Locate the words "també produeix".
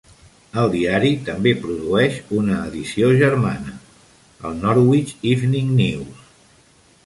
1.27-2.15